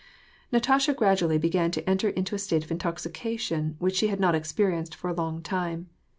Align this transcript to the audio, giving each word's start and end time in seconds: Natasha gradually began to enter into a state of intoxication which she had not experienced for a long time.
Natasha 0.51 0.95
gradually 0.95 1.37
began 1.37 1.69
to 1.69 1.87
enter 1.87 2.09
into 2.09 2.33
a 2.33 2.39
state 2.39 2.63
of 2.63 2.71
intoxication 2.71 3.75
which 3.77 3.97
she 3.97 4.07
had 4.07 4.19
not 4.19 4.33
experienced 4.33 4.95
for 4.95 5.11
a 5.11 5.15
long 5.15 5.43
time. 5.43 5.91